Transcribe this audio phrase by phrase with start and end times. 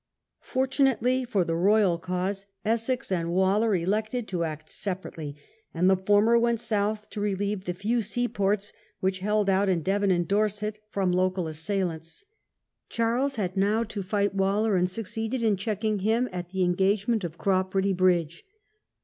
[0.41, 5.35] Fortunately for the Royal cause Essex and Waller elected to act separately,
[5.75, 9.69] and the former went south to Royalist sue relieve the few seaports which held out
[9.69, 12.25] in cess in the Devon and Dorset from local assailants.
[12.85, 16.63] ^' Charles had now to fight Waller, and suc ceeded in checking him at the
[16.63, 18.43] engagement of Cropredy Bridge.